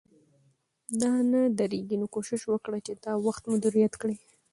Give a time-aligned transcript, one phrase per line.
[1.01, 4.15] دا نه درېږي، نو کوشش وکړئ چې دا وخت مدیریت کړئ